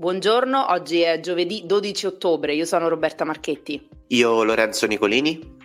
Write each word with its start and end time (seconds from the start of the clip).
Buongiorno, 0.00 0.70
oggi 0.70 1.00
è 1.00 1.18
giovedì 1.18 1.62
12 1.66 2.06
ottobre, 2.06 2.54
io 2.54 2.64
sono 2.64 2.86
Roberta 2.86 3.24
Marchetti. 3.24 3.88
Io 4.06 4.44
Lorenzo 4.44 4.86
Nicolini. 4.86 5.57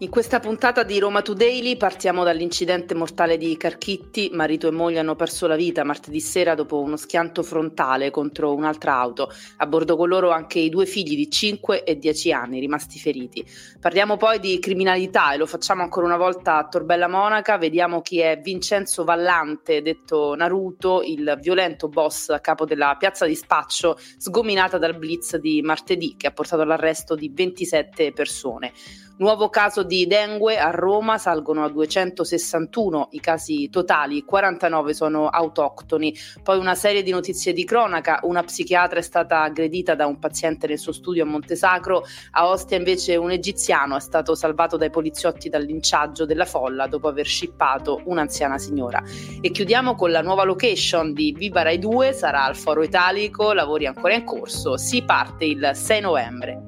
In 0.00 0.10
questa 0.10 0.38
puntata 0.38 0.84
di 0.84 1.00
Roma 1.00 1.22
Today 1.22 1.76
partiamo 1.76 2.22
dall'incidente 2.22 2.94
mortale 2.94 3.36
di 3.36 3.56
Carchitti. 3.56 4.30
Marito 4.32 4.68
e 4.68 4.70
moglie 4.70 5.00
hanno 5.00 5.16
perso 5.16 5.48
la 5.48 5.56
vita 5.56 5.82
martedì 5.82 6.20
sera 6.20 6.54
dopo 6.54 6.80
uno 6.80 6.96
schianto 6.96 7.42
frontale 7.42 8.12
contro 8.12 8.54
un'altra 8.54 8.94
auto. 8.94 9.28
A 9.56 9.66
bordo 9.66 9.96
con 9.96 10.08
loro 10.08 10.30
anche 10.30 10.60
i 10.60 10.68
due 10.68 10.86
figli 10.86 11.16
di 11.16 11.28
5 11.28 11.82
e 11.82 11.98
10 11.98 12.32
anni 12.32 12.60
rimasti 12.60 13.00
feriti. 13.00 13.44
Parliamo 13.80 14.16
poi 14.16 14.38
di 14.38 14.60
criminalità 14.60 15.32
e 15.32 15.36
lo 15.36 15.46
facciamo 15.46 15.82
ancora 15.82 16.06
una 16.06 16.16
volta 16.16 16.58
a 16.58 16.68
Torbella 16.68 17.08
Monaca. 17.08 17.58
Vediamo 17.58 18.00
chi 18.00 18.20
è 18.20 18.38
Vincenzo 18.40 19.02
Vallante, 19.02 19.82
detto 19.82 20.36
Naruto, 20.36 21.02
il 21.02 21.36
violento 21.42 21.88
boss 21.88 22.28
a 22.28 22.38
capo 22.38 22.64
della 22.64 22.94
piazza 22.96 23.26
di 23.26 23.34
spaccio 23.34 23.98
sgominata 24.16 24.78
dal 24.78 24.96
blitz 24.96 25.34
di 25.38 25.60
martedì 25.60 26.14
che 26.16 26.28
ha 26.28 26.32
portato 26.32 26.62
all'arresto 26.62 27.16
di 27.16 27.32
27 27.34 28.12
persone. 28.12 28.72
Nuovo 29.18 29.48
caso 29.48 29.82
di 29.82 30.06
dengue 30.06 30.58
a 30.58 30.70
Roma, 30.70 31.18
salgono 31.18 31.64
a 31.64 31.68
261 31.68 33.08
i 33.12 33.20
casi 33.20 33.68
totali, 33.68 34.22
49 34.22 34.94
sono 34.94 35.26
autoctoni. 35.26 36.14
Poi 36.40 36.56
una 36.56 36.76
serie 36.76 37.02
di 37.02 37.10
notizie 37.10 37.52
di 37.52 37.64
cronaca, 37.64 38.20
una 38.22 38.44
psichiatra 38.44 39.00
è 39.00 39.02
stata 39.02 39.42
aggredita 39.42 39.96
da 39.96 40.06
un 40.06 40.20
paziente 40.20 40.68
nel 40.68 40.78
suo 40.78 40.92
studio 40.92 41.24
a 41.24 41.26
Montesacro, 41.26 42.04
a 42.30 42.48
Ostia 42.48 42.76
invece 42.76 43.16
un 43.16 43.32
egiziano 43.32 43.96
è 43.96 44.00
stato 44.00 44.36
salvato 44.36 44.76
dai 44.76 44.90
poliziotti 44.90 45.48
dal 45.48 45.64
linciaggio 45.64 46.24
della 46.24 46.44
folla 46.44 46.86
dopo 46.86 47.08
aver 47.08 47.26
scippato 47.26 48.02
un'anziana 48.04 48.56
signora. 48.56 49.02
E 49.40 49.50
chiudiamo 49.50 49.96
con 49.96 50.12
la 50.12 50.22
nuova 50.22 50.44
location 50.44 51.12
di 51.12 51.34
Viva 51.36 51.62
Rai 51.62 51.80
2, 51.80 52.12
sarà 52.12 52.44
al 52.44 52.54
Foro 52.54 52.84
Italico, 52.84 53.52
lavori 53.52 53.86
ancora 53.86 54.14
in 54.14 54.22
corso, 54.22 54.76
si 54.76 55.02
parte 55.02 55.44
il 55.44 55.72
6 55.74 56.00
novembre. 56.00 56.67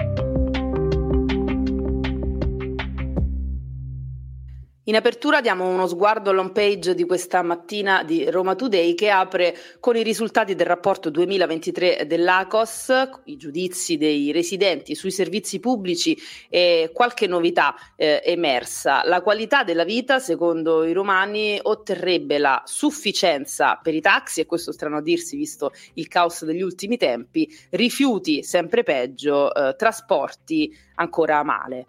In 4.91 4.97
apertura 4.97 5.39
diamo 5.39 5.69
uno 5.69 5.87
sguardo 5.87 6.31
all'home 6.31 6.51
page 6.51 6.93
di 6.93 7.05
questa 7.05 7.41
mattina 7.41 8.03
di 8.03 8.29
Roma 8.29 8.55
Today 8.55 8.93
che 8.93 9.09
apre 9.09 9.55
con 9.79 9.95
i 9.95 10.03
risultati 10.03 10.53
del 10.53 10.65
rapporto 10.65 11.09
2023 11.09 12.05
dell'ACOS, 12.05 13.21
i 13.23 13.37
giudizi 13.37 13.95
dei 13.95 14.33
residenti 14.33 14.93
sui 14.93 15.11
servizi 15.11 15.61
pubblici 15.61 16.17
e 16.49 16.91
qualche 16.93 17.25
novità 17.25 17.73
eh, 17.95 18.21
emersa. 18.25 19.03
La 19.05 19.21
qualità 19.21 19.63
della 19.63 19.85
vita, 19.85 20.19
secondo 20.19 20.83
i 20.83 20.91
romani, 20.91 21.57
otterrebbe 21.61 22.37
la 22.37 22.61
sufficienza 22.65 23.79
per 23.81 23.95
i 23.95 24.01
taxi, 24.01 24.41
e 24.41 24.45
questo 24.45 24.73
strano 24.73 24.97
a 24.97 25.01
dirsi 25.01 25.37
visto 25.37 25.71
il 25.93 26.09
caos 26.09 26.43
degli 26.43 26.61
ultimi 26.61 26.97
tempi, 26.97 27.49
rifiuti 27.69 28.43
sempre 28.43 28.83
peggio, 28.83 29.53
eh, 29.53 29.73
trasporti 29.77 30.69
ancora 30.95 31.41
male. 31.43 31.85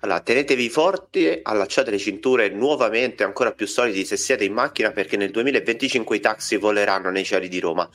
Allora, 0.00 0.20
tenetevi 0.20 0.68
forti, 0.68 1.40
allacciate 1.42 1.90
le 1.90 1.98
cinture 1.98 2.50
nuovamente 2.50 3.24
ancora 3.24 3.50
più 3.50 3.66
solidi 3.66 4.04
se 4.04 4.16
siete 4.16 4.44
in 4.44 4.52
macchina 4.52 4.92
perché 4.92 5.16
nel 5.16 5.32
2025 5.32 6.16
i 6.16 6.20
taxi 6.20 6.56
voleranno 6.56 7.10
nei 7.10 7.24
cieli 7.24 7.48
di 7.48 7.58
Roma. 7.58 7.88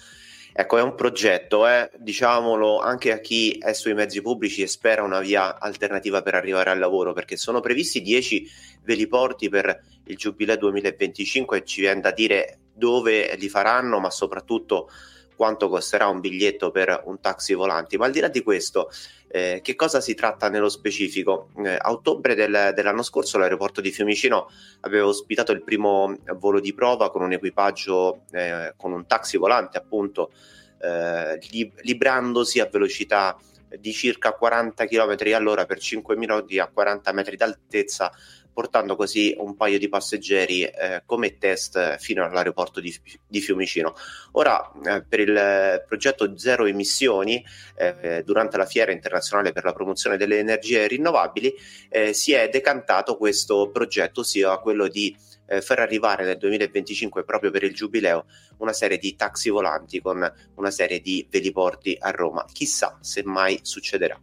Ecco, 0.52 0.78
è 0.78 0.82
un 0.82 0.96
progetto, 0.96 1.66
eh, 1.66 1.90
diciamolo 1.98 2.80
anche 2.80 3.14
a 3.14 3.20
chi 3.20 3.58
è 3.58 3.72
sui 3.72 3.94
mezzi 3.94 4.22
pubblici 4.22 4.62
e 4.62 4.68
spera 4.68 5.02
una 5.02 5.22
via 5.22 5.58
alternativa 5.58 6.22
per 6.22 6.36
arrivare 6.36 6.72
al 6.72 6.78
lavoro, 6.78 7.14
perché 7.14 7.38
sono 7.38 7.62
previsti 7.62 8.02
10 8.02 8.52
veliporti 8.84 9.48
per 9.48 9.82
il 10.04 10.18
Giubileo 10.18 10.58
2025 10.58 11.60
e 11.60 11.64
ci 11.64 11.80
viene 11.80 12.02
da 12.02 12.12
dire 12.12 12.60
dove 12.74 13.34
li 13.38 13.48
faranno, 13.48 14.00
ma 14.00 14.10
soprattutto 14.10 14.90
quanto 15.36 15.70
costerà 15.70 16.08
un 16.08 16.20
biglietto 16.20 16.72
per 16.72 17.02
un 17.06 17.20
taxi 17.20 17.54
volanti. 17.54 17.98
Ma 17.98 18.06
al 18.06 18.12
di 18.12 18.20
là 18.20 18.28
di 18.28 18.42
questo, 18.44 18.90
eh, 19.36 19.62
che 19.64 19.74
cosa 19.74 20.00
si 20.00 20.14
tratta 20.14 20.48
nello 20.48 20.70
specifico? 20.70 21.50
Eh, 21.66 21.76
a 21.76 21.92
ottobre 21.92 22.36
del, 22.36 22.72
dell'anno 22.76 23.02
scorso 23.02 23.40
l'aeroporto 23.40 23.82
di 23.82 23.90
Fiumicino 23.90 24.48
aveva 24.82 25.08
ospitato 25.08 25.52
il 25.52 25.64
primo 25.64 26.16
volo 26.36 26.60
di 26.60 26.72
prova 26.72 27.10
con 27.10 27.24
un 27.24 27.32
equipaggio, 27.32 28.26
eh, 28.32 28.76
con 28.78 28.92
un 28.92 29.08
taxi 29.08 29.38
volante 29.38 29.80
appunto, 29.80 30.32
eh, 30.80 31.40
lib- 31.50 31.80
librandosi 31.82 32.60
a 32.60 32.70
velocità 32.72 33.36
di 33.80 33.92
circa 33.92 34.34
40 34.34 34.86
km 34.86 35.16
all'ora 35.34 35.66
per 35.66 35.80
5 35.80 36.16
minuti 36.16 36.60
a 36.60 36.68
40 36.68 37.12
metri 37.12 37.36
d'altezza 37.36 38.12
portando 38.54 38.96
così 38.96 39.36
un 39.38 39.56
paio 39.56 39.80
di 39.80 39.90
passeggeri 39.90 40.64
eh, 40.64 41.04
come 41.06 41.38
test 41.38 41.98
fino 41.98 42.24
all'aeroporto 42.24 42.80
di, 42.80 42.96
di 43.28 43.42
Fiumicino. 43.42 43.96
Ora, 44.34 44.72
eh, 44.86 45.04
per 45.04 45.20
il 45.20 45.84
progetto 45.88 46.38
Zero 46.38 46.66
Emissioni, 46.66 47.44
eh, 47.76 48.24
durante 48.26 48.58
la 48.58 48.66
Fiera 48.66 48.92
Internazionale 48.92 49.52
per 49.52 49.64
la 49.64 49.74
Promozione 49.74 50.18
delle 50.18 50.40
Energie 50.40 50.88
Rinnovabili, 50.88 51.54
eh, 51.90 52.14
si 52.14 52.34
è 52.34 52.50
decantato 52.50 53.18
questo 53.18 53.70
progetto, 53.72 54.22
ossia 54.22 54.58
quello 54.58 54.88
di 54.88 55.16
eh, 55.48 55.62
far 55.62 55.80
arrivare 55.80 56.26
nel 56.26 56.38
2025, 56.38 57.24
proprio 57.24 57.52
per 57.52 57.64
il 57.64 57.74
Giubileo, 57.74 58.26
una 58.58 58.74
serie 58.74 58.98
di 58.98 59.16
taxi 59.16 59.50
volanti 59.50 60.02
con 60.02 60.32
una 60.56 60.72
serie 60.72 61.00
di 61.00 61.28
veliporti 61.30 61.98
a 62.00 62.12
Roma. 62.12 62.46
Chissà 62.52 62.98
se 63.02 63.24
mai 63.24 63.60
succederà. 63.62 64.20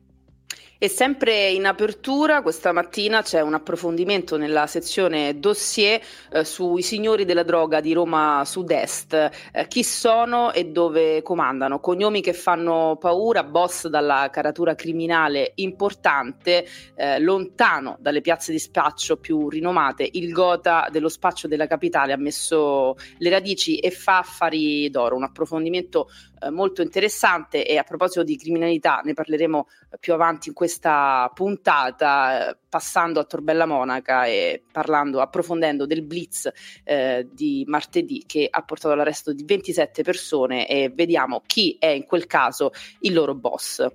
E 0.83 0.89
sempre 0.89 1.51
in 1.51 1.67
apertura 1.67 2.41
questa 2.41 2.73
mattina 2.73 3.21
c'è 3.21 3.43
un 3.43 3.53
approfondimento 3.53 4.39
nella 4.39 4.67
sezione 4.67 5.39
dossier 5.39 6.01
eh, 6.33 6.43
sui 6.43 6.81
signori 6.81 7.27
della 7.27 7.43
droga 7.43 7.81
di 7.81 7.93
Roma 7.93 8.45
Sud-Est, 8.47 9.31
eh, 9.53 9.69
chi 9.69 9.85
sono 9.85 10.55
e 10.55 10.69
dove 10.69 11.21
comandano, 11.21 11.81
cognomi 11.81 12.23
che 12.23 12.33
fanno 12.33 12.97
paura, 12.99 13.45
boss 13.45 13.89
dalla 13.89 14.31
caratura 14.33 14.75
criminale 14.75 15.53
importante, 15.57 16.65
eh, 16.95 17.19
lontano 17.19 17.99
dalle 18.01 18.23
piazze 18.23 18.51
di 18.51 18.59
spaccio 18.59 19.19
più 19.19 19.51
rinomate, 19.51 20.09
il 20.11 20.33
gota 20.33 20.89
dello 20.91 21.11
spaccio 21.11 21.47
della 21.47 21.67
capitale 21.67 22.15
ha 22.15 22.17
messo 22.17 22.97
le 23.19 23.29
radici 23.29 23.77
e 23.77 23.91
fa 23.91 24.21
affari 24.21 24.89
d'oro, 24.89 25.15
un 25.15 25.25
approfondimento 25.25 26.09
eh, 26.41 26.51
molto 26.51 26.83
interessante 26.83 27.67
e 27.67 27.77
a 27.77 27.83
proposito 27.83 28.23
di 28.23 28.37
criminalità 28.37 29.01
ne 29.05 29.15
parleremo 29.15 29.69
più 29.99 30.13
avanti 30.13 30.49
in 30.49 30.55
questa 30.55 31.31
puntata, 31.35 32.51
eh, 32.51 32.57
passando 32.69 33.21
a 33.21 33.25
Torbella 33.25 33.67
Monaca 33.67 34.25
e 34.25 34.63
parlando, 34.71 35.21
approfondendo 35.21 35.87
del 35.87 36.03
blitz 36.03 36.51
eh, 36.85 37.29
di 37.31 37.65
martedì 37.67 38.25
che 38.27 38.49
ha 38.51 38.63
portato 38.63 38.95
all'arresto 38.95 39.33
di 39.33 39.45
27 39.45 40.03
persone 40.03 40.67
e 40.67 40.91
vediamo 40.95 41.43
chi 41.47 41.77
è 41.79 41.89
in 41.89 42.07
quel 42.07 42.27
caso 42.27 42.71
il 43.01 43.13
loro 43.13 43.35
boss. 43.35 43.87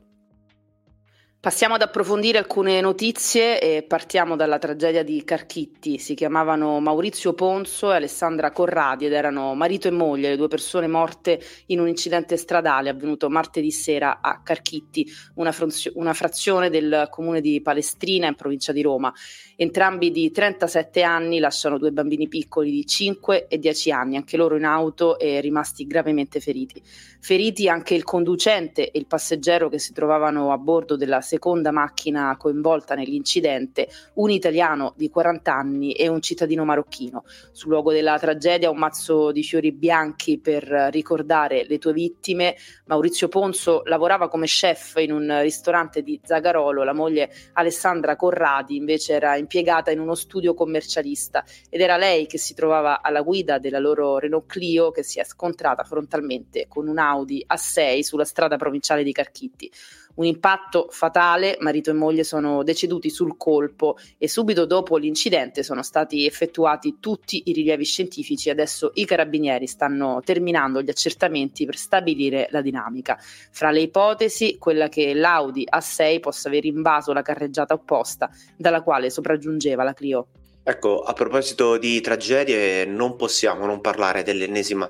Passiamo 1.45 1.75
ad 1.75 1.83
approfondire 1.83 2.39
alcune 2.39 2.81
notizie 2.81 3.61
e 3.61 3.83
partiamo 3.83 4.35
dalla 4.35 4.57
tragedia 4.57 5.03
di 5.03 5.23
Carchitti. 5.23 5.99
Si 5.99 6.15
chiamavano 6.15 6.79
Maurizio 6.79 7.33
Ponzo 7.33 7.91
e 7.91 7.97
Alessandra 7.97 8.49
Corradi 8.49 9.05
ed 9.05 9.13
erano 9.13 9.53
marito 9.53 9.87
e 9.87 9.91
moglie, 9.91 10.29
le 10.29 10.37
due 10.37 10.47
persone 10.47 10.87
morte 10.87 11.39
in 11.67 11.79
un 11.79 11.87
incidente 11.87 12.35
stradale 12.35 12.89
avvenuto 12.89 13.29
martedì 13.29 13.69
sera 13.69 14.21
a 14.21 14.41
Carchitti, 14.41 15.05
una, 15.35 15.51
fronzio- 15.51 15.91
una 15.97 16.15
frazione 16.15 16.71
del 16.71 17.09
comune 17.11 17.41
di 17.41 17.61
Palestrina 17.61 18.25
in 18.25 18.33
provincia 18.33 18.71
di 18.71 18.81
Roma. 18.81 19.13
Entrambi 19.55 20.09
di 20.09 20.31
37 20.31 21.03
anni 21.03 21.37
lasciano 21.37 21.77
due 21.77 21.91
bambini 21.91 22.27
piccoli 22.27 22.71
di 22.71 22.87
5 22.87 23.45
e 23.47 23.59
10 23.59 23.91
anni, 23.91 24.15
anche 24.15 24.35
loro 24.35 24.57
in 24.57 24.65
auto 24.65 25.19
e 25.19 25.41
rimasti 25.41 25.85
gravemente 25.85 26.39
feriti. 26.39 26.81
Feriti 27.19 27.69
anche 27.69 27.93
il 27.93 28.03
conducente 28.03 28.89
e 28.89 28.97
il 28.97 29.05
passeggero 29.05 29.69
che 29.69 29.77
si 29.77 29.93
trovavano 29.93 30.51
a 30.51 30.57
bordo 30.57 30.95
della 30.95 31.21
seconda 31.35 31.71
macchina 31.71 32.35
coinvolta 32.37 32.95
nell'incidente, 32.95 33.89
un 34.15 34.29
italiano 34.29 34.93
di 34.95 35.09
40 35.09 35.53
anni 35.53 35.91
e 35.91 36.07
un 36.07 36.21
cittadino 36.21 36.63
marocchino. 36.63 37.25
Sul 37.51 37.71
luogo 37.71 37.91
della 37.91 38.17
tragedia 38.17 38.69
un 38.69 38.77
mazzo 38.77 39.31
di 39.31 39.43
fiori 39.43 39.73
bianchi 39.73 40.39
per 40.39 40.63
ricordare 40.91 41.65
le 41.67 41.77
tue 41.77 41.91
vittime. 41.91 42.55
Maurizio 42.85 43.27
Ponzo 43.27 43.81
lavorava 43.85 44.29
come 44.29 44.45
chef 44.45 44.95
in 44.97 45.11
un 45.11 45.39
ristorante 45.41 46.01
di 46.01 46.19
Zagarolo, 46.23 46.83
la 46.83 46.93
moglie 46.93 47.29
Alessandra 47.53 48.15
Corradi 48.15 48.77
invece 48.77 49.13
era 49.13 49.35
impiegata 49.35 49.91
in 49.91 49.99
uno 49.99 50.15
studio 50.15 50.53
commercialista 50.53 51.43
ed 51.69 51.81
era 51.81 51.97
lei 51.97 52.27
che 52.27 52.37
si 52.37 52.53
trovava 52.53 53.01
alla 53.01 53.21
guida 53.21 53.59
della 53.59 53.79
loro 53.79 54.19
Renault 54.19 54.47
Clio 54.47 54.91
che 54.91 55.03
si 55.03 55.19
è 55.19 55.25
scontrata 55.25 55.83
frontalmente 55.83 56.67
con 56.69 56.87
un 56.87 56.97
Audi 56.97 57.45
A6 57.53 57.99
sulla 57.99 58.25
strada 58.25 58.55
provinciale 58.55 59.03
di 59.03 59.11
Carchitti. 59.11 59.71
Un 60.15 60.25
impatto 60.25 60.87
fatale, 60.89 61.57
marito 61.59 61.89
e 61.89 61.93
moglie 61.93 62.23
sono 62.23 62.63
deceduti 62.63 63.09
sul 63.09 63.35
colpo 63.35 63.97
e 64.17 64.29
subito 64.29 64.65
dopo 64.65 64.95
l'incidente 64.95 65.61
sono 65.61 65.83
stati 65.83 66.25
effettuati 66.25 66.97
tutti 67.01 67.43
i 67.45 67.51
rilievi 67.51 67.83
scientifici. 67.83 68.49
Adesso 68.49 68.91
i 68.93 69.05
carabinieri 69.05 69.67
stanno 69.67 70.21
terminando 70.23 70.81
gli 70.81 70.89
accertamenti 70.89 71.65
per 71.65 71.75
stabilire 71.75 72.47
la 72.51 72.61
dinamica. 72.61 73.17
Fra 73.51 73.71
le 73.71 73.81
ipotesi, 73.81 74.57
quella 74.57 74.87
che 74.87 75.13
l'Audi 75.13 75.67
A6 75.69 76.19
possa 76.21 76.47
aver 76.47 76.65
invaso 76.65 77.11
la 77.11 77.21
carreggiata 77.21 77.73
opposta 77.73 78.29
dalla 78.55 78.81
quale 78.81 79.09
sopraggiungeva 79.09 79.83
la 79.83 79.93
Clio. 79.93 80.27
Ecco, 80.63 81.01
a 81.01 81.13
proposito 81.13 81.77
di 81.77 81.99
tragedie, 82.01 82.85
non 82.85 83.17
possiamo 83.17 83.65
non 83.65 83.81
parlare 83.81 84.23
dell'ennesima 84.23 84.89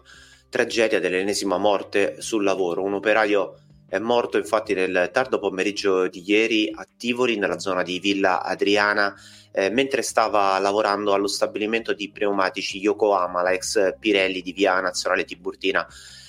tragedia, 0.49 1.01
dell'ennesima 1.01 1.57
morte 1.57 2.21
sul 2.21 2.43
lavoro. 2.43 2.83
Un 2.83 2.93
operaio 2.93 3.64
è 3.87 3.99
morto 3.99 4.37
infatti 4.37 4.73
nel 4.73 5.09
tardo 5.13 5.39
pomeriggio 5.39 6.07
di 6.07 6.23
ieri 6.25 6.71
a 6.73 6.87
Tivoli, 6.97 7.37
nella 7.37 7.59
zona 7.59 7.83
di 7.83 7.99
Villa 7.99 8.43
Adriana, 8.43 9.13
eh, 9.51 9.69
mentre 9.69 10.01
stava 10.01 10.57
lavorando 10.59 11.13
allo 11.13 11.27
stabilimento 11.27 11.93
di 11.93 12.09
pneumatici 12.09 12.79
Yokohama, 12.79 13.41
la 13.41 13.51
ex 13.51 13.97
Pirelli 13.97 14.41
di 14.41 14.51
Via 14.51 14.79
Nazionale 14.79 15.23
Tiburtina 15.23 15.87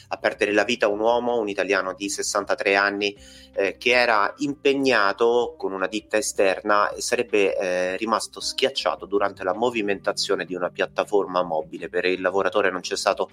a 0.08 0.16
perdere 0.18 0.52
la 0.52 0.64
vita 0.64 0.88
un 0.88 1.00
uomo, 1.00 1.38
un 1.38 1.48
italiano 1.48 1.94
di 1.94 2.08
63 2.08 2.76
anni, 2.76 3.16
eh, 3.52 3.76
che 3.76 3.90
era 3.90 4.32
impegnato 4.38 5.54
con 5.58 5.72
una 5.72 5.86
ditta 5.86 6.16
esterna 6.16 6.90
e 6.90 7.00
sarebbe 7.00 7.56
eh, 7.56 7.96
rimasto 7.96 8.40
schiacciato 8.40 9.06
durante 9.06 9.42
la 9.42 9.54
movimentazione 9.54 10.44
di 10.44 10.54
una 10.54 10.70
piattaforma 10.70 11.42
mobile. 11.42 11.88
Per 11.88 12.04
il 12.04 12.20
lavoratore 12.20 12.70
non 12.70 12.80
c'è 12.80 12.96
stato 12.96 13.30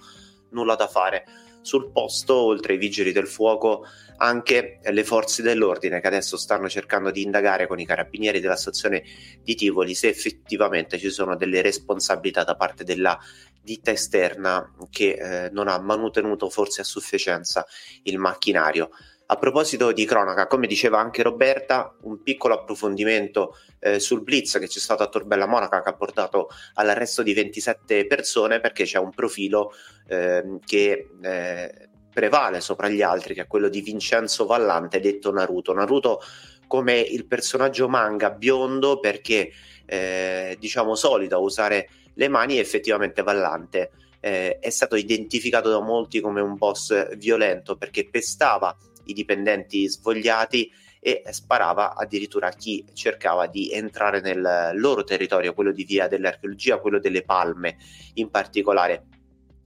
nulla 0.50 0.74
da 0.74 0.88
fare. 0.88 1.24
Sul 1.64 1.90
posto, 1.90 2.34
oltre 2.36 2.74
ai 2.74 2.78
vigili 2.78 3.10
del 3.10 3.26
fuoco, 3.26 3.86
anche 4.18 4.80
le 4.82 5.04
forze 5.04 5.42
dell'ordine 5.42 6.00
che 6.00 6.06
adesso 6.06 6.36
stanno 6.36 6.68
cercando 6.68 7.10
di 7.10 7.22
indagare 7.22 7.66
con 7.66 7.80
i 7.80 7.86
carabinieri 7.86 8.38
della 8.38 8.54
stazione 8.54 9.02
di 9.42 9.54
Tivoli 9.54 9.94
se 9.94 10.08
effettivamente 10.08 10.98
ci 10.98 11.10
sono 11.10 11.36
delle 11.36 11.62
responsabilità 11.62 12.44
da 12.44 12.54
parte 12.54 12.84
della 12.84 13.18
ditta 13.62 13.90
esterna 13.90 14.74
che 14.90 15.12
eh, 15.14 15.50
non 15.50 15.68
ha 15.68 15.80
manutenuto 15.80 16.50
forse 16.50 16.82
a 16.82 16.84
sufficienza 16.84 17.66
il 18.02 18.18
macchinario. 18.18 18.90
A 19.26 19.36
proposito 19.36 19.92
di 19.92 20.04
cronaca, 20.04 20.46
come 20.46 20.66
diceva 20.66 20.98
anche 20.98 21.22
Roberta, 21.22 21.96
un 22.02 22.22
piccolo 22.22 22.52
approfondimento 22.54 23.56
eh, 23.80 23.98
sul 23.98 24.22
blitz 24.22 24.58
che 24.58 24.66
c'è 24.66 24.78
stato 24.78 25.02
a 25.02 25.08
Torbella 25.08 25.46
Monaca 25.46 25.80
che 25.80 25.88
ha 25.88 25.94
portato 25.94 26.50
all'arresto 26.74 27.22
di 27.22 27.32
27 27.32 28.06
persone 28.06 28.60
perché 28.60 28.84
c'è 28.84 28.98
un 28.98 29.08
profilo 29.10 29.72
eh, 30.08 30.58
che 30.66 31.08
eh, 31.22 31.88
prevale 32.12 32.60
sopra 32.60 32.90
gli 32.90 33.00
altri, 33.00 33.32
che 33.32 33.42
è 33.42 33.46
quello 33.46 33.70
di 33.70 33.80
Vincenzo 33.80 34.44
Vallante, 34.44 35.00
detto 35.00 35.32
Naruto. 35.32 35.72
Naruto 35.72 36.20
come 36.66 37.00
il 37.00 37.26
personaggio 37.26 37.88
manga 37.88 38.30
biondo 38.30 39.00
perché 39.00 39.50
eh, 39.86 40.54
diciamo 40.60 40.94
solito 40.94 41.36
a 41.36 41.38
usare 41.38 41.88
le 42.12 42.28
mani 42.28 42.58
effettivamente 42.58 43.22
Vallante. 43.22 43.90
Eh, 44.20 44.58
è 44.58 44.70
stato 44.70 44.96
identificato 44.96 45.70
da 45.70 45.80
molti 45.80 46.20
come 46.20 46.42
un 46.42 46.56
boss 46.56 47.16
violento 47.16 47.76
perché 47.76 48.08
pestava 48.08 48.74
i 49.06 49.12
dipendenti 49.12 49.88
svogliati 49.88 50.70
e 51.00 51.22
sparava 51.30 51.94
addirittura 51.94 52.46
a 52.46 52.52
chi 52.52 52.84
cercava 52.94 53.46
di 53.46 53.70
entrare 53.70 54.20
nel 54.20 54.72
loro 54.74 55.04
territorio, 55.04 55.52
quello 55.52 55.72
di 55.72 55.84
Via 55.84 56.08
dell'Archeologia, 56.08 56.78
quello 56.78 56.98
delle 56.98 57.22
Palme 57.22 57.76
in 58.14 58.30
particolare. 58.30 59.04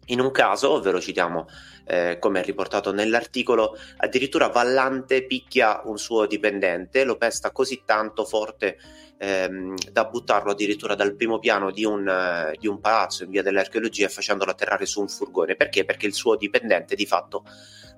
In 0.07 0.21
un 0.21 0.31
caso, 0.31 0.71
ovvero 0.71 1.01
citiamo 1.01 1.47
eh, 1.85 2.19
come 2.19 2.43
riportato 2.43 2.93
nell'articolo, 2.93 3.77
addirittura 3.99 4.49
Vallante 4.49 5.27
picchia 5.27 5.83
un 5.85 5.99
suo 5.99 6.27
dipendente, 6.27 7.05
lo 7.05 7.17
pesta 7.17 7.53
così 7.53 7.83
tanto 7.85 8.25
forte 8.25 8.79
ehm, 9.19 9.75
da 9.93 10.05
buttarlo 10.07 10.53
addirittura 10.53 10.95
dal 10.95 11.15
primo 11.15 11.39
piano 11.39 11.71
di 11.71 11.85
un, 11.85 12.07
uh, 12.07 12.57
di 12.59 12.67
un 12.67 12.81
palazzo 12.81 13.25
in 13.25 13.31
via 13.31 13.43
dell'archeologia 13.43 14.09
facendolo 14.09 14.51
atterrare 14.51 14.87
su 14.87 15.01
un 15.01 15.09
furgone. 15.09 15.57
Perché? 15.57 15.85
Perché 15.85 16.07
il 16.07 16.15
suo 16.15 16.37
dipendente 16.37 16.95
di 16.95 17.07
fatto 17.07 17.45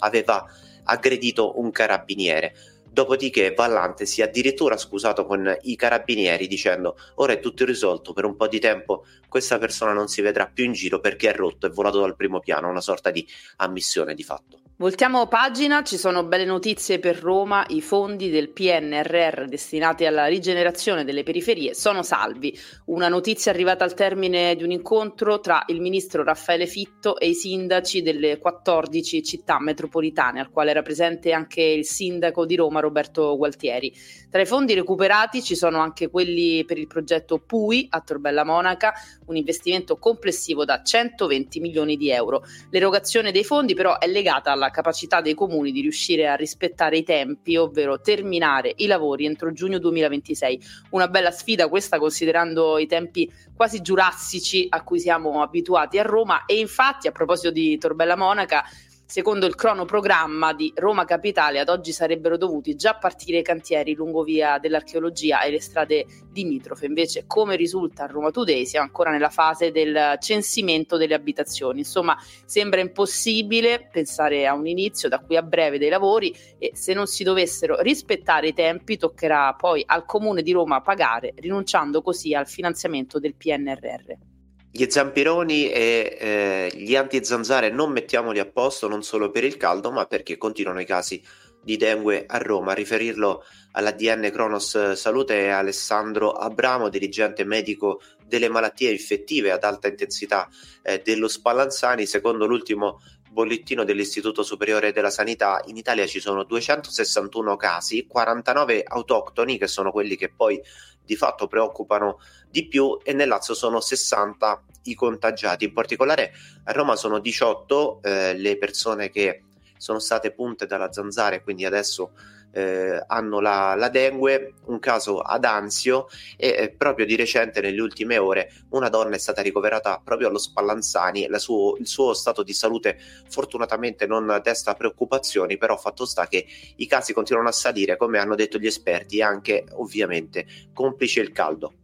aveva 0.00 0.44
aggredito 0.84 1.58
un 1.58 1.70
carabiniere. 1.70 2.54
Dopodiché 2.92 3.54
Vallante 3.54 4.04
si 4.04 4.20
è 4.20 4.24
addirittura 4.24 4.76
scusato 4.76 5.24
con 5.24 5.56
i 5.62 5.76
carabinieri 5.76 6.48
dicendo 6.48 6.96
ora 7.16 7.34
è 7.34 7.40
tutto 7.40 7.64
risolto, 7.64 8.12
per 8.12 8.24
un 8.24 8.34
po' 8.34 8.48
di 8.48 8.58
tempo 8.58 9.04
questa 9.28 9.58
persona 9.58 9.92
non 9.92 10.08
si 10.08 10.20
vedrà 10.22 10.46
più 10.52 10.64
in 10.64 10.72
giro 10.72 10.98
perché 10.98 11.30
è 11.30 11.36
rotto 11.36 11.66
e 11.66 11.70
volato 11.70 12.00
dal 12.00 12.16
primo 12.16 12.40
piano, 12.40 12.68
una 12.68 12.80
sorta 12.80 13.10
di 13.10 13.24
ammissione 13.58 14.14
di 14.14 14.24
fatto. 14.24 14.60
Voltiamo 14.80 15.26
pagina, 15.26 15.82
ci 15.82 15.98
sono 15.98 16.24
belle 16.24 16.46
notizie 16.46 16.98
per 16.98 17.18
Roma, 17.18 17.66
i 17.68 17.82
fondi 17.82 18.30
del 18.30 18.48
PNRR 18.48 19.44
destinati 19.44 20.06
alla 20.06 20.24
rigenerazione 20.24 21.04
delle 21.04 21.22
periferie 21.22 21.74
sono 21.74 22.02
salvi. 22.02 22.58
Una 22.86 23.08
notizia 23.08 23.52
arrivata 23.52 23.84
al 23.84 23.92
termine 23.92 24.56
di 24.56 24.62
un 24.62 24.70
incontro 24.70 25.38
tra 25.40 25.64
il 25.66 25.82
ministro 25.82 26.24
Raffaele 26.24 26.66
Fitto 26.66 27.18
e 27.18 27.28
i 27.28 27.34
sindaci 27.34 28.00
delle 28.00 28.38
14 28.38 29.22
città 29.22 29.60
metropolitane, 29.60 30.40
al 30.40 30.48
quale 30.48 30.70
era 30.70 30.80
presente 30.80 31.32
anche 31.32 31.60
il 31.60 31.84
sindaco 31.84 32.46
di 32.46 32.56
Roma 32.56 32.79
Roberto 32.80 33.36
Gualtieri. 33.36 33.92
Tra 34.30 34.40
i 34.40 34.46
fondi 34.46 34.74
recuperati 34.74 35.42
ci 35.42 35.54
sono 35.54 35.78
anche 35.78 36.08
quelli 36.08 36.64
per 36.64 36.78
il 36.78 36.86
progetto 36.86 37.38
PUI 37.38 37.86
a 37.90 38.00
Torbella 38.00 38.44
Monaca, 38.44 38.92
un 39.26 39.36
investimento 39.36 39.96
complessivo 39.96 40.64
da 40.64 40.82
120 40.82 41.60
milioni 41.60 41.96
di 41.96 42.10
euro. 42.10 42.42
L'erogazione 42.70 43.32
dei 43.32 43.44
fondi 43.44 43.74
però 43.74 43.98
è 43.98 44.06
legata 44.06 44.52
alla 44.52 44.70
capacità 44.70 45.20
dei 45.20 45.34
comuni 45.34 45.72
di 45.72 45.80
riuscire 45.80 46.28
a 46.28 46.34
rispettare 46.34 46.98
i 46.98 47.02
tempi, 47.02 47.56
ovvero 47.56 48.00
terminare 48.00 48.72
i 48.76 48.86
lavori 48.86 49.26
entro 49.26 49.52
giugno 49.52 49.78
2026. 49.78 50.60
Una 50.90 51.08
bella 51.08 51.30
sfida 51.30 51.68
questa 51.68 51.98
considerando 51.98 52.78
i 52.78 52.86
tempi 52.86 53.30
quasi 53.54 53.80
giurassici 53.80 54.66
a 54.68 54.82
cui 54.82 55.00
siamo 55.00 55.42
abituati 55.42 55.98
a 55.98 56.02
Roma 56.02 56.44
e 56.46 56.58
infatti 56.58 57.08
a 57.08 57.12
proposito 57.12 57.50
di 57.50 57.76
Torbella 57.78 58.16
Monaca 58.16 58.64
Secondo 59.10 59.44
il 59.46 59.56
cronoprogramma 59.56 60.52
di 60.52 60.72
Roma 60.76 61.04
Capitale, 61.04 61.58
ad 61.58 61.68
oggi 61.68 61.90
sarebbero 61.90 62.36
dovuti 62.36 62.76
già 62.76 62.94
partire 62.94 63.38
i 63.38 63.42
cantieri 63.42 63.94
lungo 63.94 64.22
via 64.22 64.60
dell'archeologia 64.60 65.40
e 65.40 65.50
le 65.50 65.60
strade 65.60 66.06
limitrofe. 66.32 66.86
Invece, 66.86 67.24
come 67.26 67.56
risulta 67.56 68.04
a 68.04 68.06
Roma 68.06 68.30
Today, 68.30 68.64
siamo 68.66 68.86
ancora 68.86 69.10
nella 69.10 69.28
fase 69.28 69.72
del 69.72 70.14
censimento 70.20 70.96
delle 70.96 71.14
abitazioni. 71.14 71.80
Insomma, 71.80 72.16
sembra 72.44 72.78
impossibile 72.78 73.88
pensare 73.90 74.46
a 74.46 74.54
un 74.54 74.68
inizio 74.68 75.08
da 75.08 75.18
qui 75.18 75.36
a 75.36 75.42
breve 75.42 75.78
dei 75.78 75.88
lavori 75.88 76.32
e 76.56 76.70
se 76.74 76.94
non 76.94 77.08
si 77.08 77.24
dovessero 77.24 77.80
rispettare 77.80 78.46
i 78.46 78.54
tempi 78.54 78.96
toccherà 78.96 79.54
poi 79.54 79.82
al 79.84 80.04
Comune 80.04 80.40
di 80.40 80.52
Roma 80.52 80.82
pagare, 80.82 81.34
rinunciando 81.38 82.00
così 82.00 82.32
al 82.32 82.46
finanziamento 82.46 83.18
del 83.18 83.34
PNRR. 83.34 84.38
Gli 84.72 84.86
zampironi 84.88 85.68
e 85.70 86.16
eh, 86.20 86.70
gli 86.76 86.94
antizanzare 86.94 87.70
non 87.70 87.90
mettiamoli 87.90 88.38
a 88.38 88.46
posto 88.46 88.86
non 88.86 89.02
solo 89.02 89.30
per 89.30 89.42
il 89.42 89.56
caldo, 89.56 89.90
ma 89.90 90.06
perché 90.06 90.36
continuano 90.38 90.80
i 90.80 90.86
casi 90.86 91.20
di 91.62 91.76
dengue 91.76 92.24
a 92.26 92.38
Roma. 92.38 92.70
A 92.70 92.74
riferirlo 92.74 93.42
all'ADN 93.72 94.30
Cronos 94.32 94.92
Salute 94.92 95.46
è 95.46 95.48
Alessandro 95.48 96.32
Abramo, 96.32 96.88
dirigente 96.88 97.44
medico 97.44 98.00
delle 98.24 98.48
malattie 98.48 98.92
infettive 98.92 99.50
ad 99.50 99.64
alta 99.64 99.88
intensità 99.88 100.48
eh, 100.82 101.02
dello 101.04 101.28
Spallanzani. 101.28 102.06
Secondo 102.06 102.46
l'ultimo 102.46 103.00
bollettino 103.30 103.84
dell'Istituto 103.84 104.42
Superiore 104.42 104.92
della 104.92 105.10
Sanità, 105.10 105.62
in 105.66 105.76
Italia 105.76 106.06
ci 106.06 106.20
sono 106.20 106.42
261 106.42 107.56
casi, 107.56 108.06
49 108.06 108.82
autoctoni, 108.86 109.56
che 109.56 109.68
sono 109.68 109.92
quelli 109.92 110.16
che 110.16 110.30
poi 110.30 110.60
di 111.04 111.16
fatto 111.16 111.46
preoccupano 111.46 112.18
di 112.48 112.66
più, 112.66 112.98
e 113.02 113.12
nel 113.12 113.28
Lazio 113.28 113.54
sono 113.54 113.80
60 113.80 114.64
i 114.84 114.94
contagiati. 114.94 115.64
In 115.64 115.72
particolare 115.72 116.32
a 116.64 116.72
Roma 116.72 116.96
sono 116.96 117.20
18 117.20 118.00
eh, 118.02 118.34
le 118.34 118.58
persone 118.58 119.10
che 119.10 119.42
sono 119.76 119.98
state 119.98 120.32
punte 120.32 120.66
dalla 120.66 120.92
zanzara 120.92 121.36
e 121.36 121.42
quindi 121.42 121.64
adesso 121.64 122.12
eh, 122.52 123.02
hanno 123.06 123.40
la, 123.40 123.74
la, 123.76 123.88
dengue, 123.88 124.54
un 124.66 124.78
caso 124.78 125.20
ad 125.20 125.44
Anzio 125.44 126.08
e 126.36 126.48
eh, 126.48 126.70
proprio 126.70 127.06
di 127.06 127.16
recente 127.16 127.60
nelle 127.60 127.80
ultime 127.80 128.18
ore 128.18 128.52
una 128.70 128.88
donna 128.88 129.14
è 129.14 129.18
stata 129.18 129.42
ricoverata 129.42 130.00
proprio 130.02 130.28
allo 130.28 130.38
Spallanzani, 130.38 131.28
suo, 131.36 131.76
il 131.76 131.86
suo 131.86 132.14
stato 132.14 132.42
di 132.42 132.52
salute 132.52 132.98
fortunatamente 133.28 134.06
non 134.06 134.40
desta 134.42 134.74
preoccupazioni, 134.74 135.56
però 135.56 135.76
fatto 135.76 136.04
sta 136.04 136.26
che 136.26 136.46
i 136.76 136.86
casi 136.86 137.12
continuano 137.12 137.48
a 137.48 137.52
salire 137.52 137.96
come 137.96 138.18
hanno 138.18 138.34
detto 138.34 138.58
gli 138.58 138.66
esperti 138.66 139.22
anche 139.22 139.64
ovviamente 139.72 140.46
complice 140.72 141.20
il 141.20 141.32
caldo. 141.32 141.74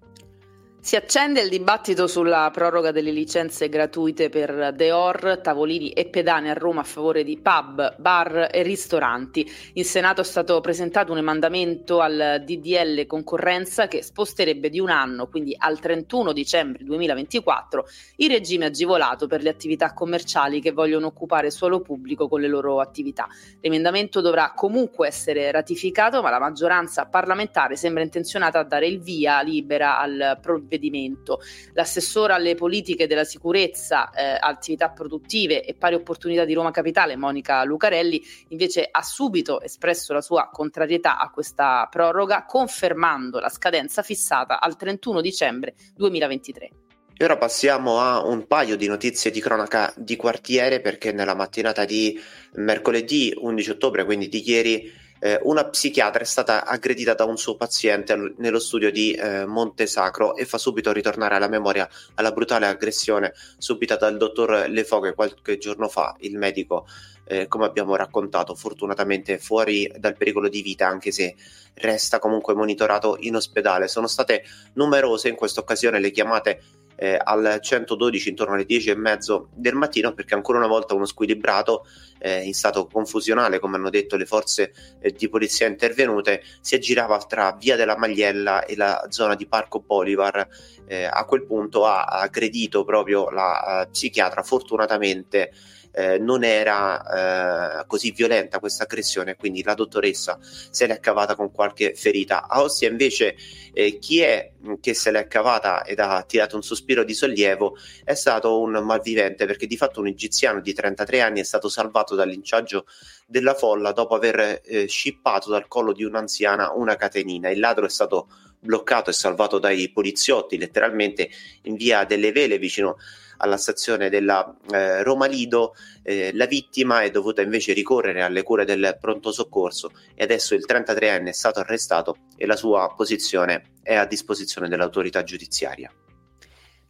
Si 0.87 0.95
accende 0.95 1.41
il 1.41 1.49
dibattito 1.49 2.07
sulla 2.07 2.49
proroga 2.53 2.93
delle 2.93 3.11
licenze 3.11 3.69
gratuite 3.69 4.29
per 4.29 4.73
Deor, 4.73 5.41
tavolini 5.43 5.91
e 5.91 6.07
pedane 6.07 6.49
a 6.49 6.53
Roma 6.53 6.83
a 6.83 6.85
favore 6.85 7.25
di 7.25 7.41
pub, 7.41 7.97
bar 7.99 8.51
e 8.53 8.63
ristoranti. 8.63 9.45
In 9.73 9.85
Senato 9.85 10.21
è 10.21 10.25
stato 10.25 10.61
presentato 10.61 11.11
un 11.11 11.19
emendamento 11.19 11.99
al 11.99 12.41
DDL 12.45 13.05
concorrenza 13.07 13.89
che 13.89 14.01
sposterebbe 14.01 14.71
di 14.71 14.79
un 14.79 14.91
anno, 14.91 15.27
quindi 15.27 15.57
al 15.59 15.81
31 15.81 16.33
dicembre 16.33 16.85
2024, 16.85 17.85
il 18.19 18.31
regime 18.31 18.67
agevolato 18.67 19.27
per 19.27 19.43
le 19.43 19.49
attività 19.49 19.93
commerciali 19.93 20.61
che 20.61 20.71
vogliono 20.71 21.09
occupare 21.09 21.51
suolo 21.51 21.81
pubblico 21.81 22.29
con 22.29 22.41
le 22.41 22.47
loro 22.47 22.79
attività. 22.79 23.27
L'emendamento 23.61 24.21
dovrà 24.21 24.53
comunque 24.55 25.09
essere 25.09 25.51
ratificato, 25.51 26.23
ma 26.23 26.31
la 26.31 26.39
maggioranza 26.39 27.07
parlamentare 27.07 27.75
sembra 27.75 28.05
intenzionata 28.05 28.61
a 28.61 28.65
dare 28.65 28.87
il 28.87 29.01
via 29.01 29.41
libera 29.41 29.99
al 29.99 30.39
provvedimento 30.41 30.75
impedimento. 30.77 31.41
L'assessora 31.73 32.35
alle 32.37 32.55
politiche 32.55 33.07
della 33.07 33.25
sicurezza, 33.25 34.11
eh, 34.11 34.37
attività 34.39 34.91
produttive 34.91 35.65
e 35.65 35.75
pari 35.75 35.95
opportunità 35.95 36.45
di 36.45 36.55
Roma 36.55 36.71
Capitale, 36.71 37.17
Monica 37.17 37.65
Lucarelli, 37.65 38.23
invece 38.49 38.87
ha 38.91 39.03
subito 39.03 39.61
espresso 39.61 40.13
la 40.13 40.21
sua 40.21 40.49
contrarietà 40.51 41.19
a 41.19 41.31
questa 41.31 41.89
proroga, 41.91 42.45
confermando 42.45 43.41
la 43.41 43.49
scadenza 43.49 44.03
fissata 44.03 44.61
al 44.61 44.77
31 44.77 45.21
dicembre 45.21 45.75
2023. 45.97 46.71
E 47.19 47.25
ora 47.25 47.39
passiamo 47.39 47.99
a 47.99 48.23
un 48.23 48.47
paio 48.47 48.77
di 48.77 48.87
notizie 48.87 49.31
di 49.31 49.41
cronaca 49.41 49.91
di 49.97 50.17
quartiere 50.17 50.83
perché 50.83 51.13
nella 51.13 51.35
mattinata 51.35 51.87
di 51.87 52.21
mercoledì 52.57 53.33
11 53.35 53.71
ottobre, 53.71 54.05
quindi 54.05 54.29
di 54.29 54.47
ieri, 54.47 54.93
eh, 55.21 55.41
una 55.43 55.65
psichiatra 55.65 56.23
è 56.23 56.27
stata 56.27 56.65
aggredita 56.65 57.15
da 57.15 57.25
un 57.25 57.37
suo 57.37 57.57
paziente 57.57 58.35
nello 58.37 58.59
studio 58.59 58.91
di 58.91 59.13
eh, 59.13 59.47
Montesacro 59.47 60.37
e 60.37 60.45
fa 60.45 60.59
subito 60.59 60.93
ritornare 60.93 61.35
alla 61.35 61.49
memoria 61.49 61.89
alla 62.15 62.33
brutale 62.33 62.67
aggressione 62.67 63.33
subita 63.59 63.97
dal 63.97 64.17
dottor 64.17 64.67
Lefoghe 64.69 65.15
qualche 65.15 65.59
giorno 65.59 65.89
fa, 65.89 66.15
il 66.21 66.37
medico, 66.37 66.87
eh, 67.25 67.49
come 67.49 67.65
abbiamo 67.65 67.97
raccontato, 67.97 68.55
fortunatamente 68.55 69.39
fuori 69.39 69.91
dal 69.99 70.17
pericolo 70.17 70.49
di 70.49 70.63
vita, 70.63 70.87
anche 70.87 71.11
se 71.11 71.35
resta 71.75 72.19
comunque 72.19 72.55
monitorato 72.55 73.17
in 73.21 73.37
ospedale. 73.37 73.89
Sono 73.89 74.07
state 74.07 74.45
numerose 74.75 75.29
in 75.29 75.35
questa 75.35 75.61
occasione 75.61 75.99
le 75.99 76.11
chiamate 76.11 76.63
eh, 76.97 77.19
al 77.23 77.59
112 77.61 78.29
intorno 78.31 78.55
alle 78.55 78.65
10 78.65 78.91
e 78.91 78.97
mezzo 78.97 79.49
del 79.55 79.75
mattino 79.75 80.13
perché 80.13 80.35
ancora 80.35 80.59
una 80.59 80.67
volta 80.67 80.95
uno 80.95 81.05
squilibrato 81.05 81.87
eh, 82.19 82.43
in 82.43 82.55
stato 82.55 82.87
confusionale 82.87 83.59
come 83.59 83.77
hanno 83.77 83.91
detto 83.91 84.17
le 84.17 84.27
forze 84.27 84.73
eh, 85.01 85.13
di 85.13 85.29
polizia 85.29 85.67
intervenute 85.67 86.43
si 86.61 86.75
aggirava 86.75 87.19
tra 87.19 87.57
via 87.59 87.77
della 87.77 87.97
Magliella 87.97 88.65
e 88.65 88.77
la 88.77 89.07
zona 89.11 89.35
di 89.35 89.47
Parco 89.47 89.81
Bolivar 89.81 90.49
eh, 90.87 91.05
a 91.05 91.25
quel 91.25 91.45
punto 91.45 91.85
ha 91.85 92.05
aggredito 92.05 92.85
proprio 92.85 93.29
la 93.31 93.85
uh, 93.87 93.91
psichiatra 93.91 94.43
fortunatamente 94.43 95.53
eh, 95.97 96.19
non 96.19 96.45
era 96.45 97.81
eh, 97.81 97.87
così 97.87 98.11
violenta 98.11 98.59
questa 98.59 98.83
aggressione, 98.83 99.35
quindi 99.35 99.63
la 99.63 99.73
dottoressa 99.73 100.39
se 100.43 100.87
l'è 100.87 101.01
cavata 101.01 101.35
con 101.35 101.51
qualche 101.51 101.95
ferita. 101.95 102.47
A 102.49 102.63
Ostia 102.63 102.91
invece 102.91 103.35
eh, 103.73 103.99
chi 103.99 104.21
è 104.21 104.53
che 104.79 104.93
se 104.93 105.11
l'è 105.11 105.27
cavata 105.27 105.85
ed 105.85 105.99
ha 105.99 106.23
tirato 106.25 106.55
un 106.55 106.63
sospiro 106.63 107.03
di 107.03 107.15
sollievo 107.15 107.77
è 108.05 108.13
stato 108.13 108.61
un 108.61 108.73
malvivente 108.85 109.47
perché 109.47 109.67
di 109.67 109.79
fatto 109.79 110.01
un 110.01 110.09
egiziano 110.09 110.61
di 110.61 110.75
33 110.75 111.23
anni 111.23 111.41
è 111.41 111.45
stato 111.45 111.71
salvato 111.71 112.15
dal 112.15 112.29
linciaggio 112.29 112.85
della 113.27 113.55
folla 113.55 113.93
dopo 113.93 114.15
aver 114.15 114.61
eh, 114.65 114.87
scippato 114.87 115.49
dal 115.49 115.67
collo 115.67 115.95
di 115.95 116.05
un'anziana 116.05 116.73
una 116.73 116.97
catenina. 116.97 117.49
Il 117.49 117.59
ladro 117.59 117.87
è 117.87 117.91
stato 117.91 118.29
bloccato 118.59 119.09
e 119.09 119.15
salvato 119.15 119.59
dai 119.59 119.91
poliziotti 119.91 120.59
letteralmente 120.59 121.31
in 121.63 121.77
via 121.77 122.05
delle 122.05 122.33
Vele 122.33 122.59
vicino 122.59 122.97
alla 123.39 123.57
stazione 123.57 124.09
della 124.09 124.55
eh, 124.71 125.03
Roma 125.03 125.27
Lido, 125.27 125.75
eh, 126.03 126.31
la 126.35 126.47
vittima 126.47 127.03
è 127.03 127.11
dovuta 127.11 127.43
invece 127.43 127.73
ricorrere 127.73 128.23
alle 128.23 128.43
cure 128.43 128.65
del 128.65 128.97
pronto 129.01 129.33
soccorso 129.33 129.91
e 130.15 130.25
adesso 130.25 130.55
il 130.55 130.65
33enne 130.67 131.29
è 131.29 131.33
stato 131.33 131.61
arrestato 131.61 132.17
e 132.37 132.47
la 132.47 132.57
sua 132.57 132.93
posizione 132.97 133.73
è 133.83 133.95
a 133.95 134.07
disposizione 134.07 134.69
dell'autorità 134.69 135.23
giudiziaria. 135.23 135.91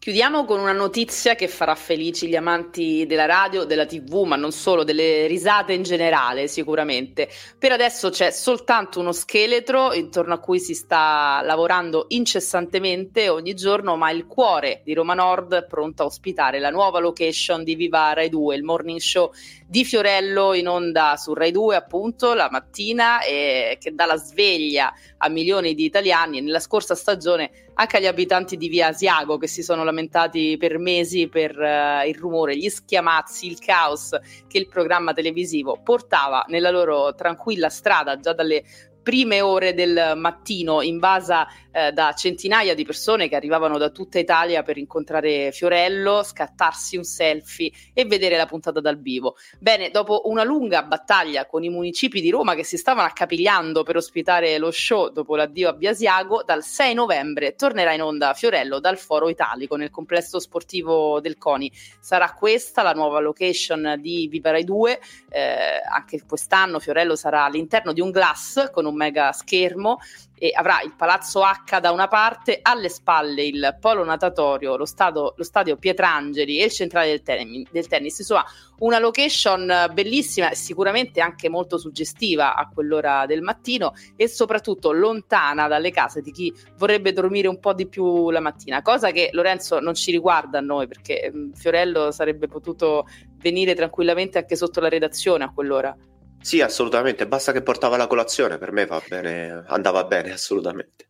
Chiudiamo 0.06 0.44
con 0.44 0.60
una 0.60 0.70
notizia 0.70 1.34
che 1.34 1.48
farà 1.48 1.74
felici 1.74 2.28
gli 2.28 2.36
amanti 2.36 3.06
della 3.06 3.26
radio, 3.26 3.64
della 3.64 3.86
tv, 3.86 4.22
ma 4.22 4.36
non 4.36 4.52
solo, 4.52 4.84
delle 4.84 5.26
risate 5.26 5.72
in 5.72 5.82
generale 5.82 6.46
sicuramente. 6.46 7.28
Per 7.58 7.72
adesso 7.72 8.10
c'è 8.10 8.30
soltanto 8.30 9.00
uno 9.00 9.10
scheletro 9.10 9.92
intorno 9.94 10.34
a 10.34 10.38
cui 10.38 10.60
si 10.60 10.74
sta 10.74 11.40
lavorando 11.42 12.04
incessantemente 12.10 13.28
ogni 13.28 13.54
giorno, 13.54 13.96
ma 13.96 14.12
il 14.12 14.26
cuore 14.26 14.82
di 14.84 14.94
Roma 14.94 15.14
Nord 15.14 15.54
è 15.54 15.66
pronto 15.66 16.04
a 16.04 16.06
ospitare 16.06 16.60
la 16.60 16.70
nuova 16.70 17.00
location 17.00 17.64
di 17.64 17.74
Viva 17.74 18.12
Rai 18.12 18.28
2, 18.28 18.54
il 18.54 18.62
morning 18.62 19.00
show 19.00 19.32
di 19.66 19.84
Fiorello 19.84 20.54
in 20.54 20.68
onda 20.68 21.16
su 21.16 21.34
Rai 21.34 21.50
2 21.50 21.74
appunto 21.74 22.32
la 22.32 22.48
mattina 22.48 23.24
e 23.24 23.76
che 23.80 23.92
dà 23.92 24.06
la 24.06 24.16
sveglia 24.16 24.92
a 25.16 25.28
milioni 25.28 25.74
di 25.74 25.84
italiani 25.84 26.40
nella 26.40 26.60
scorsa 26.60 26.94
stagione 26.94 27.65
anche 27.78 27.96
agli 27.96 28.06
abitanti 28.06 28.56
di 28.56 28.68
Via 28.68 28.88
Asiago 28.88 29.38
che 29.38 29.46
si 29.46 29.62
sono 29.62 29.84
lamentati 29.84 30.56
per 30.58 30.78
mesi 30.78 31.28
per 31.28 31.56
uh, 31.58 32.06
il 32.06 32.16
rumore, 32.16 32.56
gli 32.56 32.68
schiamazzi, 32.68 33.46
il 33.46 33.58
caos 33.58 34.16
che 34.46 34.58
il 34.58 34.68
programma 34.68 35.12
televisivo 35.12 35.80
portava 35.82 36.44
nella 36.48 36.70
loro 36.70 37.14
tranquilla 37.14 37.68
strada 37.68 38.18
già 38.18 38.32
dalle 38.32 38.64
prime 39.06 39.40
ore 39.40 39.72
del 39.72 40.14
mattino 40.16 40.82
invasa 40.82 41.46
eh, 41.70 41.92
da 41.92 42.12
centinaia 42.12 42.74
di 42.74 42.84
persone 42.84 43.28
che 43.28 43.36
arrivavano 43.36 43.78
da 43.78 43.90
tutta 43.90 44.18
Italia 44.18 44.64
per 44.64 44.78
incontrare 44.78 45.52
Fiorello, 45.52 46.24
scattarsi 46.24 46.96
un 46.96 47.04
selfie 47.04 47.70
e 47.92 48.04
vedere 48.04 48.36
la 48.36 48.46
puntata 48.46 48.80
dal 48.80 48.98
vivo. 48.98 49.36
Bene, 49.60 49.90
dopo 49.90 50.22
una 50.24 50.42
lunga 50.42 50.82
battaglia 50.82 51.46
con 51.46 51.62
i 51.62 51.68
municipi 51.68 52.20
di 52.20 52.30
Roma 52.30 52.56
che 52.56 52.64
si 52.64 52.76
stavano 52.76 53.06
accapigliando 53.06 53.84
per 53.84 53.94
ospitare 53.94 54.58
lo 54.58 54.72
show 54.72 55.10
dopo 55.10 55.36
l'addio 55.36 55.68
a 55.68 55.72
Biasiago, 55.74 56.42
dal 56.44 56.64
6 56.64 56.94
novembre 56.94 57.54
tornerà 57.54 57.92
in 57.92 58.02
onda 58.02 58.34
Fiorello 58.34 58.80
dal 58.80 58.98
Foro 58.98 59.28
Italico 59.28 59.76
nel 59.76 59.90
complesso 59.90 60.40
sportivo 60.40 61.20
del 61.20 61.38
CONI. 61.38 61.70
Sarà 62.00 62.32
questa 62.32 62.82
la 62.82 62.92
nuova 62.92 63.20
location 63.20 63.98
di 64.00 64.26
Viva 64.26 64.50
Rai 64.50 64.64
2, 64.64 65.00
eh, 65.28 65.80
anche 65.88 66.24
quest'anno 66.26 66.80
Fiorello 66.80 67.14
sarà 67.14 67.44
all'interno 67.44 67.92
di 67.92 68.00
un 68.00 68.10
glass 68.10 68.72
con 68.72 68.84
un 68.84 68.94
mega 68.96 69.30
schermo 69.30 69.98
e 70.38 70.50
avrà 70.54 70.82
il 70.82 70.92
Palazzo 70.94 71.42
H 71.42 71.80
da 71.80 71.90
una 71.92 72.08
parte, 72.08 72.58
alle 72.60 72.88
spalle 72.88 73.44
il 73.44 73.76
polo 73.80 74.04
natatorio, 74.04 74.76
lo, 74.76 74.84
stato, 74.84 75.34
lo 75.36 75.44
stadio 75.44 75.76
Pietrangeli 75.76 76.60
e 76.60 76.64
il 76.66 76.72
centrale 76.72 77.08
del, 77.08 77.22
ten- 77.22 77.66
del, 77.70 77.86
tennis. 77.86 78.18
Insomma, 78.18 78.44
una 78.80 78.98
location 78.98 79.90
bellissima 79.94 80.52
sicuramente 80.52 81.20
anche 81.20 81.48
molto 81.48 81.78
suggestiva 81.78 82.54
a 82.54 82.68
quell'ora 82.68 83.24
del 83.24 83.40
mattino 83.40 83.94
e 84.14 84.28
soprattutto 84.28 84.92
lontana 84.92 85.68
dalle 85.68 85.90
case 85.90 86.20
di 86.20 86.32
chi 86.32 86.52
vorrebbe 86.76 87.12
dormire 87.12 87.48
un 87.48 87.58
po' 87.58 87.72
di 87.72 87.86
più 87.86 88.30
la 88.30 88.40
mattina, 88.40 88.82
cosa 88.82 89.10
che 89.12 89.30
Lorenzo 89.32 89.80
non 89.80 89.94
ci 89.94 90.10
riguarda 90.10 90.58
a 90.58 90.62
noi 90.62 90.86
perché 90.86 91.32
mm, 91.34 91.52
Fiorello 91.52 92.10
sarebbe 92.10 92.46
potuto 92.46 93.06
venire 93.38 93.74
tranquillamente 93.74 94.38
anche 94.38 94.56
sotto 94.56 94.80
la 94.80 94.88
redazione 94.88 95.44
a 95.44 95.52
quell'ora. 95.52 95.96
Sì, 96.40 96.60
assolutamente, 96.60 97.26
basta 97.26 97.52
che 97.52 97.62
portava 97.62 97.96
la 97.96 98.06
colazione, 98.06 98.58
per 98.58 98.72
me 98.72 98.86
va 98.86 99.02
bene, 99.06 99.64
andava 99.66 100.04
bene 100.04 100.32
assolutamente. 100.32 101.08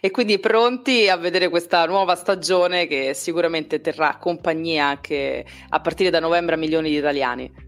E 0.00 0.10
quindi 0.10 0.38
pronti 0.38 1.08
a 1.08 1.16
vedere 1.16 1.48
questa 1.48 1.86
nuova 1.86 2.14
stagione 2.16 2.86
che 2.86 3.14
sicuramente 3.14 3.80
terrà 3.80 4.18
compagnia 4.18 4.88
anche 4.88 5.44
a 5.70 5.80
partire 5.80 6.10
da 6.10 6.20
novembre 6.20 6.54
a 6.54 6.58
milioni 6.58 6.90
di 6.90 6.96
italiani. 6.96 7.63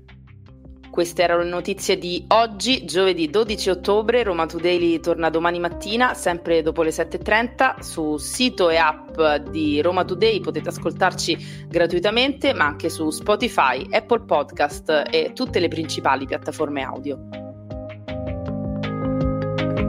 Queste 0.97 1.23
erano 1.25 1.43
le 1.43 1.51
notizie 1.51 1.99
di 1.99 2.25
oggi, 2.29 2.87
giovedì 2.87 3.29
12 3.29 3.69
ottobre. 3.69 4.23
Roma 4.23 4.47
Today 4.47 4.99
torna 4.99 5.29
domani 5.29 5.61
mattina, 5.61 6.15
sempre 6.15 6.63
dopo 6.63 6.83
le 6.83 6.89
7.30. 6.89 7.81
Su 7.81 8.17
sito 8.17 8.71
e 8.71 8.79
app 8.79 9.21
di 9.51 9.83
Roma 9.83 10.07
Today 10.07 10.41
potete 10.41 10.71
ascoltarci 10.71 11.67
gratuitamente, 11.69 12.55
ma 12.55 12.65
anche 12.65 12.89
su 12.89 13.11
Spotify, 13.11 13.87
Apple 13.91 14.23
Podcast 14.23 15.09
e 15.11 15.33
tutte 15.35 15.61
le 15.61 15.69
principali 15.69 16.25
piattaforme 16.25 16.83
audio. 16.83 17.19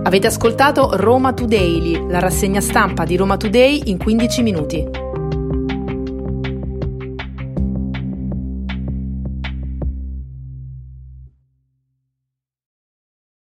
Avete 0.04 0.28
ascoltato 0.28 0.90
Roma 0.98 1.32
Today, 1.32 2.06
la 2.10 2.20
rassegna 2.20 2.60
stampa 2.60 3.06
di 3.06 3.16
Roma 3.16 3.38
Today 3.38 3.84
in 3.86 3.98
15 3.98 4.42
minuti. 4.42 5.07